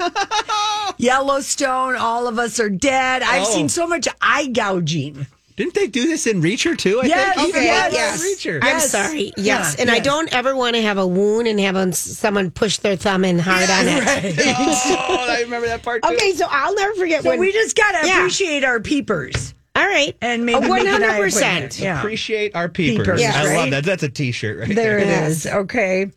[0.98, 3.50] yellowstone all of us are dead i've Oh.
[3.50, 5.26] seen so much eye gouging
[5.60, 7.00] Didn't they do this in Reacher too?
[7.02, 7.54] I Yes, think.
[7.54, 8.24] Okay, yes, yes.
[8.24, 8.56] Reacher.
[8.62, 8.90] I'm Yes.
[8.90, 9.32] sorry.
[9.36, 9.74] Yes.
[9.76, 12.96] Yeah, and I don't ever want to have a wound and have someone push their
[12.96, 14.38] thumb in hard on it.
[14.38, 16.14] oh, I remember that part too.
[16.14, 18.20] Okay, so I'll never forget so when we just gotta Yeah.
[18.20, 20.16] appreciate our peepers All right.
[20.22, 21.78] and maybe A make an eye 100%.
[21.78, 23.06] yeah Appreciate our peepers.
[23.06, 23.56] Peepers, I right?
[23.56, 23.84] love that.
[23.84, 25.24] That's a T-shirt right there there.
[25.24, 26.10] it is okay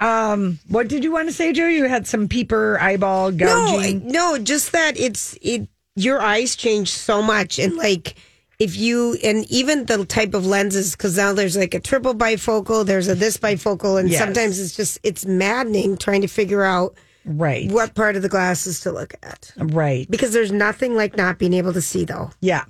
[0.00, 4.36] um what did you want to say joe you had some peeper eyeball No, no,
[4.38, 5.66] just that it's it.
[5.94, 8.16] Your eyes change so much, and like
[8.62, 12.86] if you and even the type of lenses, because now there's like a triple bifocal,
[12.86, 14.18] there's a this bifocal, and Yes.
[14.20, 16.94] sometimes it's just it's maddening trying to figure out
[17.24, 21.38] right what part of the glasses to look at right because there's nothing like not
[21.38, 22.30] being able to see though.
[22.40, 22.64] yeah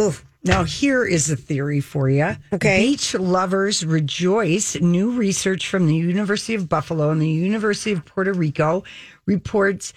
[0.00, 0.24] Oof.
[0.46, 2.36] Now, here is a theory for you.
[2.52, 2.80] Okay.
[2.88, 4.78] Beach lovers rejoice.
[4.78, 8.84] New research from the University of Buffalo and the University of Puerto Rico
[9.24, 9.94] reports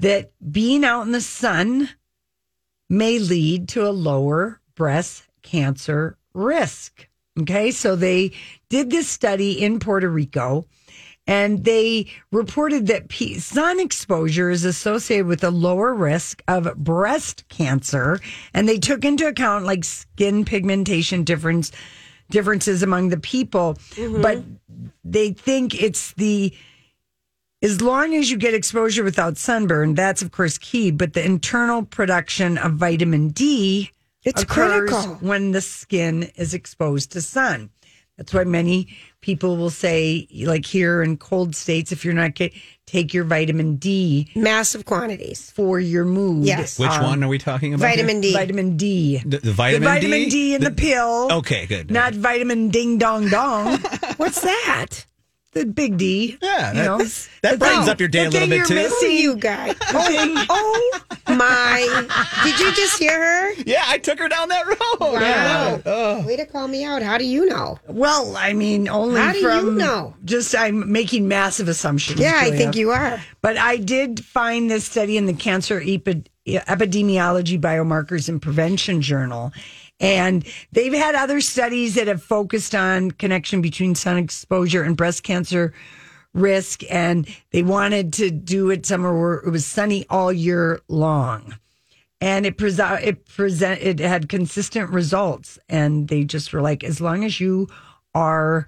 [0.00, 1.88] that being out in the sun
[2.98, 7.08] may lead to a lower breast cancer risk.
[7.40, 7.70] Okay.
[7.70, 8.32] So they
[8.68, 10.66] did this study in Puerto Rico
[11.26, 18.20] and they reported that sun exposure is associated with a lower risk of breast cancer
[18.52, 21.72] and they took into account like skin pigmentation difference
[22.30, 24.22] differences among the people mm-hmm.
[24.22, 24.42] but
[25.04, 26.54] they think it's the
[27.64, 31.82] as long as you get exposure without sunburn that's of course key but the internal
[31.82, 33.90] production of vitamin D
[34.22, 35.14] It's occurs critical.
[35.28, 37.70] when the skin is exposed to sun
[38.16, 42.52] that's why many people will say, like here in cold states, if you're not get
[42.86, 45.50] take your vitamin D Massive quantities.
[45.50, 46.46] for your mood.
[46.46, 46.78] Yes.
[46.78, 47.88] Which Um, one are we talking about?
[47.90, 48.32] Vitamin D.
[48.32, 49.18] Vitamin D.
[49.18, 50.30] The, the vitamin, the vitamin D?
[50.30, 51.28] D, in the, pill.
[51.40, 51.90] Okay, good.
[51.90, 53.78] Not vitamin ding dong dong.
[54.16, 55.06] What's that?
[55.54, 56.36] The big D.
[56.42, 58.50] Yeah, you that- know, that The brightens oh, up your day the a little thing
[58.50, 58.74] bit, you're too.
[58.74, 59.74] Who missing- you guys?
[59.96, 60.40] Oh,
[61.28, 62.06] oh my!
[62.44, 63.52] Did you just hear her?
[63.66, 65.12] yeah, I took her down that road.
[65.84, 66.22] Wow.
[66.26, 67.02] Way to call me out.
[67.02, 67.78] How do you know?
[67.88, 70.14] Well, I mean, only How do you know?
[70.24, 72.20] Just I'm making massive assumptions.
[72.20, 73.20] Yeah, I think you are.
[73.40, 79.52] But I did find this study in the Cancer Epi- Epidemiology Biomarkers and Prevention Journal.
[80.00, 85.22] And they've had other studies that have focused on connection between sun exposure and breast
[85.22, 85.72] cancer
[86.32, 86.82] risk.
[86.90, 91.58] And they wanted to do it somewhere where it was sunny all year long.
[92.20, 95.58] And it prese- it present it had consistent results.
[95.68, 97.68] And they just were like, as long as you
[98.14, 98.66] are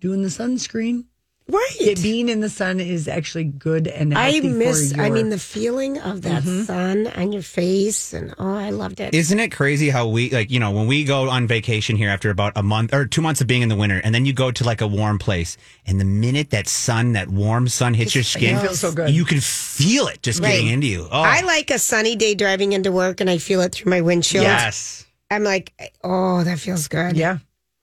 [0.00, 1.04] doing the sunscreen
[1.48, 1.76] Right.
[1.78, 4.92] It- being in the sun is actually good and I miss.
[4.92, 6.62] For I mean, the feeling of that Mm-hmm.
[6.64, 9.14] sun on your face, and oh, I loved it.
[9.14, 12.30] Isn't it crazy how we like you know when we go on vacation here after
[12.30, 14.50] about a month or two months of being in the winter, and then you go
[14.50, 15.56] to like a warm place,
[15.86, 19.10] and the minute that sun, that warm sun hits your skin, feels so good.
[19.10, 21.06] You can feel it just getting into you.
[21.12, 24.00] Oh, I like a sunny day driving into work, and I feel it through my
[24.00, 24.42] windshield.
[24.44, 25.06] yes.
[25.30, 27.16] I'm like, oh, that feels good.
[27.16, 27.38] yeah.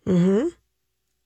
[0.05, 0.49] Mm-hmm.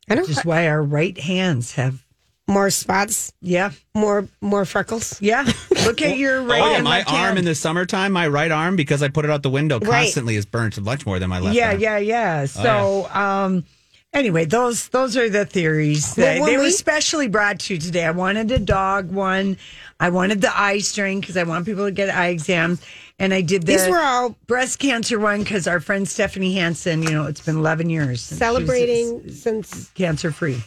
[0.09, 2.03] I don't Just why our right hands have.
[2.47, 3.71] More spots, Yeah.
[3.93, 5.21] more more freckles.
[5.21, 5.45] Yeah.
[5.85, 7.39] Look at your right oh, and my arm hand.
[7.39, 10.03] in the summertime, my right arm, because I put it out the window Right.
[10.03, 11.79] constantly, is burnt much more than my left yeah, arm.
[11.79, 12.45] yeah, yeah.
[12.45, 13.65] So, um,
[14.13, 16.15] anyway, those those are the theories.
[16.15, 18.05] That, when they were we- specially brought to you today.
[18.05, 19.57] I wanted a dog one.
[19.99, 22.81] I wanted the eye strain because I want people to get eye exams,
[23.17, 27.01] and I did the These were all breast cancer one because our friend Stephanie Hansen.
[27.03, 29.89] You know, it's been eleven years since she was celebrating since.
[29.95, 30.61] cancer free.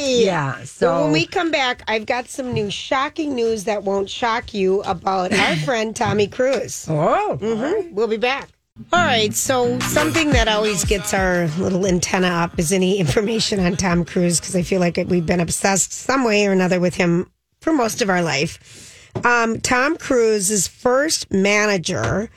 [0.00, 0.64] Yeah.
[0.64, 4.54] So Well, when we come back, I've got some new shocking news that won't shock
[4.54, 6.86] you about our friend Tommy Cruise.
[6.88, 7.92] oh, Mhm.
[7.92, 8.48] We'll be back.
[8.92, 9.34] All right.
[9.34, 14.40] So, something that always gets our little antenna up is any information on Tom Cruise
[14.40, 18.00] because I feel like we've been obsessed some way or another with him for most
[18.00, 19.06] of our life.
[19.24, 22.30] Um, Tom Cruise's first manager,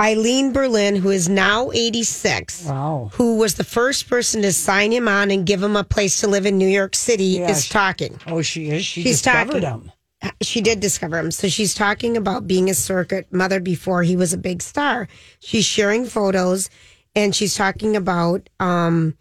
[0.00, 3.10] Eileen Berlin, who is now 86, Wow.
[3.14, 6.28] who was the first person to sign him on and give him a place to
[6.28, 8.18] live in New York City, Yeah, is she- talking.
[8.28, 8.84] oh, she is.
[8.84, 9.90] She She's discovered talking.
[10.22, 10.32] him.
[10.42, 11.30] She did discover him.
[11.30, 15.08] So she's talking about being a circuit mother before he was a big star.
[15.40, 16.70] She's sharing photos
[17.16, 19.14] and she's talking about um,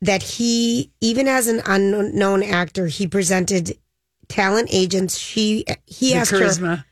[0.00, 3.76] that he, even as an unknown actor, he presented
[4.28, 5.18] talent agents.
[5.18, 6.84] She he The asked her.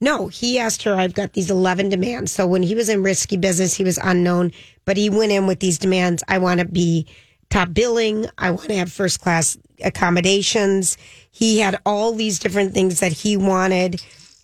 [0.00, 2.32] No, he asked her, I've got these 11 demands.
[2.32, 4.52] So when he was in risky business, he was unknown,
[4.86, 6.22] but he went in with these demands.
[6.26, 7.06] I want to be
[7.50, 8.26] top billing.
[8.38, 10.96] I want to have first class accommodations.
[11.30, 14.02] He had all these different things that he wanted.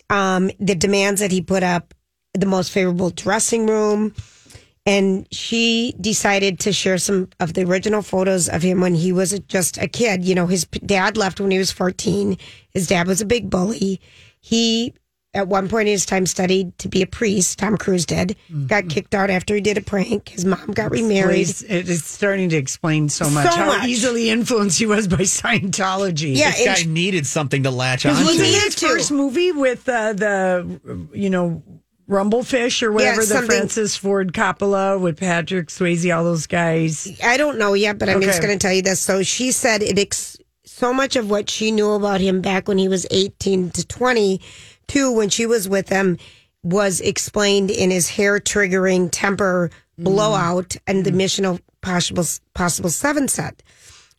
[0.09, 1.93] Um, the demands that he put up,
[2.33, 4.13] the most favorable dressing room.
[4.85, 9.37] And she decided to share some of the original photos of him when he was
[9.47, 10.23] just a kid.
[10.23, 12.37] You know, his dad left when he was 14.
[12.69, 13.99] His dad was a big bully.
[14.39, 14.93] He,
[15.33, 17.59] at one point in his time, studied to be a priest.
[17.59, 18.35] Tom Cruise did.
[18.67, 20.29] Got kicked out after he did a prank.
[20.29, 21.45] His mom got remarried.
[21.45, 23.87] Please, It is starting to explain so much So how much.
[23.87, 26.35] easily influenced he was by Scientology.
[26.35, 28.43] Yeah, This guy needed something to latch on Wasn't to.
[28.43, 28.87] it needed his to.
[28.87, 31.61] first movie with uh, the, you know,
[32.07, 37.19] Rumble Fish or whatever, the Francis Ford Coppola with Patrick Swayze, all those guys.
[37.21, 39.01] I don't know yet, but I'm just going to tell you this.
[39.01, 39.99] So she said it.
[39.99, 43.85] Ex- so much of what she knew about him back when he was 18 to
[44.87, 46.17] 22, when she was with him,
[46.63, 51.17] was explained in his hair triggering temper blowout and the mm-hmm.
[51.17, 53.63] Mission of Possible Possible Seven set.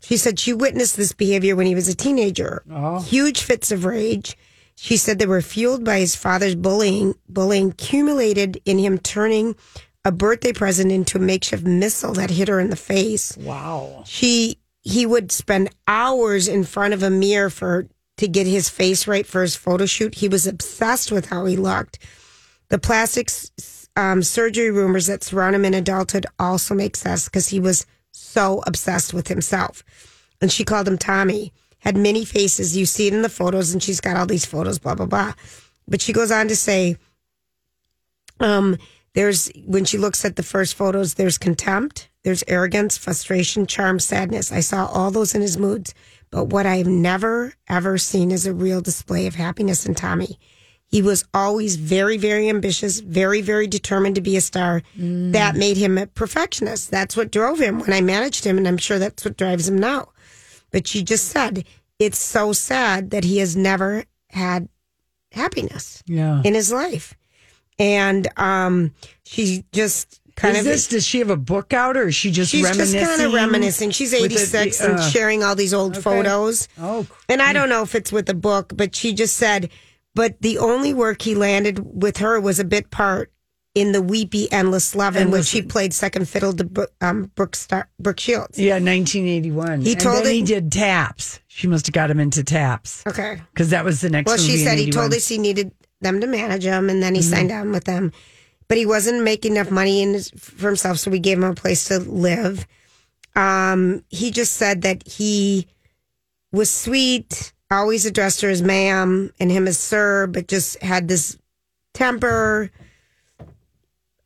[0.00, 2.62] She said she witnessed this behavior when he was a teenager.
[2.70, 3.00] Uh-huh.
[3.00, 4.36] Huge fits of rage.
[4.76, 9.56] She said they were fueled by his father's bullying, bullying accumulated in him turning
[10.04, 13.36] a birthday present into a makeshift missile that hit her in the face.
[13.36, 14.04] Wow.
[14.06, 19.06] She he would spend hours in front of a mirror for to get his face
[19.06, 20.16] right for his photo shoot.
[20.16, 21.98] He was obsessed with how he looked.
[22.68, 23.30] The plastic
[23.96, 28.62] um, surgery rumors that surround him in adulthood also make sense because he was so
[28.66, 29.82] obsessed with himself.
[30.40, 31.52] And she called him Tommy.
[31.80, 32.76] Had many faces.
[32.76, 34.78] You see it in the photos, and she's got all these photos.
[34.78, 35.32] Blah blah blah.
[35.86, 36.96] But she goes on to say,
[38.40, 38.76] um,
[39.14, 44.50] there's when she looks at the first photos, there's contempt, there's arrogance, frustration, charm, sadness.
[44.50, 45.94] I saw all those in his moods.
[46.30, 50.38] But what I have never ever seen is a real display of happiness in Tommy.
[50.86, 54.82] He was always very, very ambitious, very, very determined to be a star.
[54.96, 56.90] That made him a perfectionist.
[56.90, 59.76] That's what drove him when I managed him, and I'm sure that's what drives him
[59.78, 60.08] now.
[60.70, 61.64] But she just said
[61.98, 64.68] it's so sad that he has never had
[65.32, 66.40] happiness Yeah.
[66.44, 67.14] in his life.
[67.78, 68.92] And um,
[69.24, 70.86] she just kind is of this?
[70.88, 73.00] Does she have a book out, or is she just she's reminiscing?
[73.00, 73.90] just kind of reminiscing.
[73.90, 76.00] She's eighty six it- and uh, sharing all these old okay.
[76.02, 76.68] photos.
[76.78, 79.70] Oh, And I don't know if it's with the book, but she just said,
[80.14, 83.32] but the only work he landed with her was a bit part
[83.74, 87.54] in the Weepy Endless Love, in which he played second fiddle to Brooke, um, Brooke,
[87.54, 88.58] Star- Brooke Shields.
[88.58, 89.82] yeah, 1981.
[89.82, 91.38] He And told then it- he did taps.
[91.46, 93.40] She must have got him into taps Okay.
[93.52, 94.28] because that was the next.
[94.28, 97.20] Well, she said he told us he needed them to manage him, and then he
[97.20, 97.30] Mm-hmm.
[97.34, 98.12] signed on with them.
[98.68, 101.54] But he wasn't making enough money in his, for himself, so we gave him a
[101.54, 102.66] place to live.
[103.34, 105.66] Um, he just said that he
[106.52, 111.38] was sweet, always addressed her as ma'am and him as sir, but just had this
[111.94, 112.70] temper,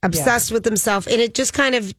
[0.02, 1.92] obsessed with himself, and it just kind of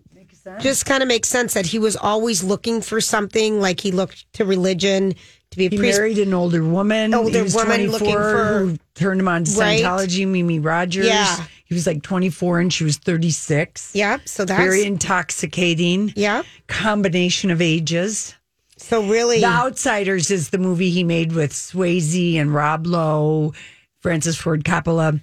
[0.60, 4.26] just kind of makes sense that he was always looking for something like he looked
[4.34, 5.14] to religion
[5.52, 5.98] to be a He priest.
[5.98, 7.14] married an older woman.
[7.14, 9.82] Older woman looking for- who turned him on to Right.
[9.82, 10.28] Scientology.
[10.28, 11.06] Mimi Rogers.
[11.06, 11.46] Yeah.
[11.74, 13.96] He was like 24 and she was 36.
[13.96, 14.28] Yep.
[14.30, 16.14] So that's Very intoxicating.
[16.16, 16.44] Yeah.
[16.68, 18.36] Combination of ages.
[18.78, 23.54] So really, The Outsiders is the movie he made with Swayze and Rob Lowe,
[24.02, 25.20] Francis Ford Coppola,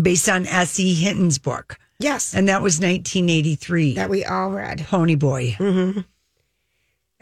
[0.00, 0.94] based on S.E.
[0.94, 1.78] Hinton's book.
[2.00, 3.94] yes, And that was 1983.
[3.94, 4.78] that we all read.
[4.80, 5.56] Ponyboy.
[5.56, 6.00] Mm-hmm.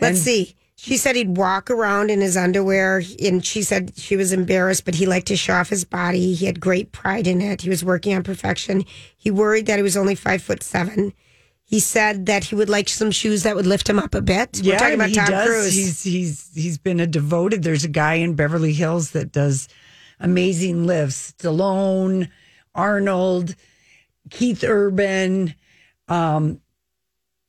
[0.01, 0.57] Let's And- see.
[0.77, 4.97] She said he'd walk around in his underwear, and she said she was embarrassed, but
[4.97, 6.35] he liked to show off his body.
[6.35, 7.63] He had great pride in it.
[7.63, 8.85] He was working on perfection.
[9.17, 11.13] He worried that he was only five foot seven.
[11.63, 14.61] He said that he would like some shoes that would lift him up a bit.
[14.65, 15.47] We're talking about he Tom does.
[15.49, 15.75] Cruise.
[15.75, 17.63] He's he's he's been a devoted.
[17.63, 19.69] There's a guy in Beverly Hills that does
[20.21, 21.33] amazing lifts.
[21.39, 22.29] Stallone,
[22.75, 23.55] Arnold,
[24.31, 25.55] Keith Urban.
[26.09, 26.61] Um,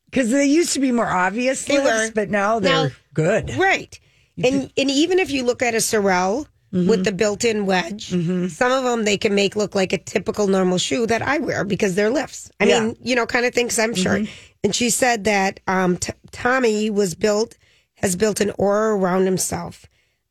[0.05, 2.11] because they used to be more obvious They lifts, were.
[2.13, 3.55] but now they're Now- good.
[3.57, 3.99] Right.
[4.43, 6.89] And and even if you look at a Sorel Mm-hmm.
[6.89, 10.77] with the built-in wedge, some of them they can make look like a typical normal
[10.77, 12.51] shoe that I wear because they're lifts.
[12.59, 12.79] I Yeah.
[12.81, 14.15] mean, you know, kind of things I'm sure.
[14.15, 14.31] Mm-hmm.
[14.65, 17.55] And she said that um, t- Tommy was built
[17.97, 19.85] has built an aura around himself.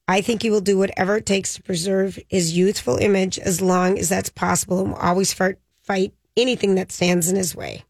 [0.07, 3.99] I think he will do whatever it takes to preserve his youthful image as long
[3.99, 7.85] as that's possible, and will always fight fight anything that stands in his way.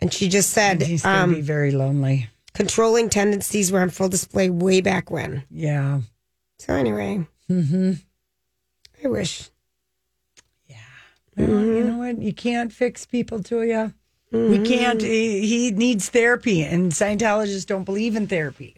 [0.00, 2.28] And she just said, He's gonna um, be very lonely.
[2.54, 5.44] Controlling tendencies were on full display way back when.
[5.50, 6.00] Yeah.
[6.58, 7.92] So anyway, Mm-hmm.
[9.04, 9.50] I wish.
[10.66, 10.76] Yeah.
[11.36, 11.52] Mm-hmm.
[11.76, 12.20] you know what?
[12.22, 13.94] You can't fix people, Julia.
[14.32, 15.02] We can't.
[15.02, 18.76] He, he needs therapy, and Scientologists don't believe in therapy.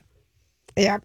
[0.74, 1.00] Yeah.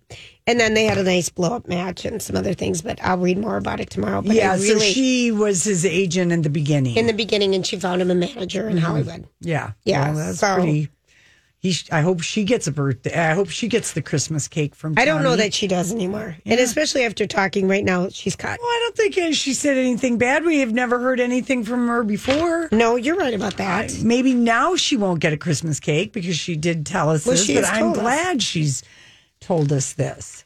[0.46, 3.18] And then they had a nice blow up match and some other things, but I'll
[3.18, 4.22] read more about it tomorrow.
[4.22, 6.96] But yeah, I so she was his agent in the beginning.
[6.96, 9.28] in the beginning, and she found him a manager in Hollywood.
[9.42, 10.88] yeah, Yeah, Well, that's so- pretty.
[11.60, 13.16] He, I hope she gets a birthday.
[13.18, 14.94] I hope she gets the Christmas cake from.
[14.96, 16.38] I don't know that she does anymore.
[16.46, 18.60] And especially after talking right now, she's cut.
[18.62, 20.46] Well, I don't think she said anything bad.
[20.46, 22.70] We have never heard anything from her before.
[22.72, 23.92] No, you're right about that.
[24.04, 27.52] Maybe now she won't get a Christmas cake because she did tell us Well, this.
[27.52, 28.02] but I'm told us.
[28.04, 28.84] glad she's
[29.40, 30.46] told us this.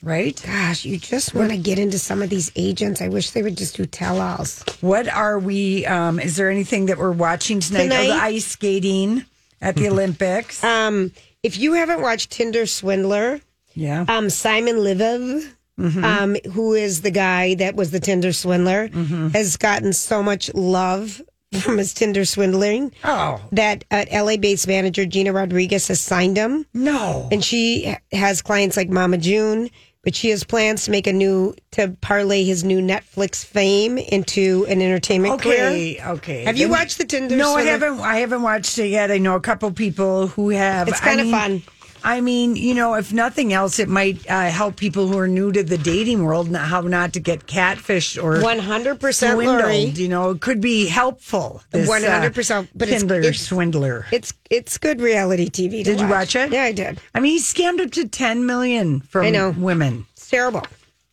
[0.00, 0.40] Right?
[0.44, 3.00] Gosh, you just want to get into some of these agents.
[3.00, 4.64] I wish they would just do tell alls.
[4.80, 5.86] What are we?
[5.86, 7.90] Um, is there anything that we're watching tonight?
[7.92, 9.24] Oh, the ice skating
[9.62, 10.62] at the Olympics.
[10.62, 13.40] Um, if you haven't watched Tinder Swindler,
[13.74, 14.04] yeah.
[14.08, 15.48] um, Simon Leviev,
[15.80, 16.04] Mm-hmm.
[16.04, 19.28] um, who is the guy that was the Tinder swindler, Mm-hmm.
[19.28, 21.22] has gotten so much love
[21.60, 27.26] from his Tinder swindling oh that uh, LA-based manager Gina Rodriguez has signed him, no!
[27.32, 29.70] and she has clients like Mama June.
[30.02, 34.66] But she has plans to make a new to parlay his new Netflix fame into
[34.68, 35.66] an entertainment career.
[35.66, 36.44] Okay, okay.
[36.44, 37.36] Have you watched the Tinder?
[37.36, 38.00] No, I haven't.
[38.00, 39.12] I haven't watched it yet.
[39.12, 40.88] I know a couple people who have.
[40.88, 41.62] It's I kinda mean- fun.
[42.04, 45.52] I mean, you know, if nothing else, it might uh, help people who are new
[45.52, 49.00] to the dating world and how not to get catfished or 100%
[49.34, 49.44] Lori.
[49.44, 49.98] swindled.
[49.98, 51.62] You know, it could be helpful.
[51.70, 54.06] this, uh, 100%, but it's- it's- swindler.
[54.10, 55.82] It's it's good reality TV.
[55.84, 56.52] Did you watch it?
[56.52, 57.00] Yeah, I did.
[57.14, 59.50] I mean, he scammed up to ten million from I know.
[59.56, 60.04] women.
[60.12, 60.62] It's terrible.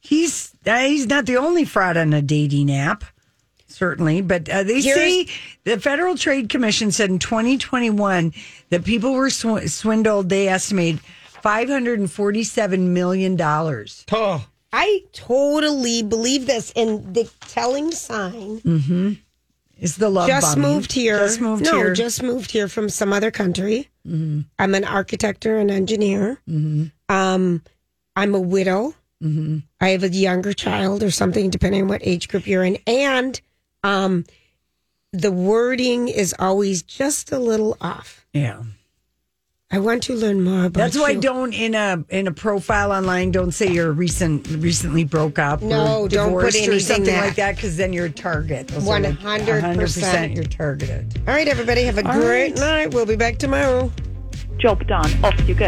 [0.01, 3.03] He's uh, he's not the only fraud on a dating app,
[3.79, 4.21] certainly.
[4.21, 5.27] But uh, they Here's- say
[5.63, 8.33] the Federal Trade Commission said in 2021
[8.69, 10.29] that people were sw- swindled.
[10.29, 14.05] They estimate 547 million dollars.
[14.11, 16.71] Oh, I totally believe this.
[16.75, 18.61] And the telling sign
[19.79, 20.71] Is the love just bombing.
[20.73, 21.17] moved here.
[21.19, 21.93] Just moved no, here.
[21.93, 23.89] just moved here from some other country.
[24.07, 24.41] Mm-hmm.
[24.59, 26.39] I'm an architect or an engineer.
[27.09, 27.63] Um,
[28.15, 28.93] I'm a widow.
[29.23, 29.57] Mm-hmm.
[29.81, 32.77] I have a younger child or something, depending on what age group you're in.
[32.87, 33.39] And
[33.83, 34.25] um,
[35.13, 38.25] the wording is always just a little off.
[38.33, 38.63] yeah.
[39.71, 41.21] I want to learn more about That's why you.
[41.21, 45.61] don't in a in a profile online don't say you're recent recently broke up.
[45.61, 48.09] No, or don't put divorced or anything something that- like that because then you're a
[48.09, 48.67] target.
[48.69, 49.17] Those 100%.
[49.19, 51.21] 100% you're targeted.
[51.27, 52.57] All right, everybody, have a All great right.
[52.59, 52.93] night.
[52.95, 53.91] We'll be back tomorrow.
[54.57, 55.11] Job done.
[55.23, 55.67] Off you go.